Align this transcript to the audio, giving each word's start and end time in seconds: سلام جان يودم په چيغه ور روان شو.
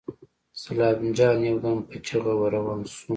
سلام 0.63 1.01
جان 1.17 1.37
يودم 1.47 1.77
په 1.89 1.95
چيغه 2.05 2.33
ور 2.39 2.51
روان 2.55 2.81
شو. 2.93 3.07